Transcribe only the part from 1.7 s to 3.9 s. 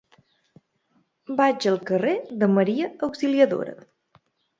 al carrer de Maria Auxiliadora.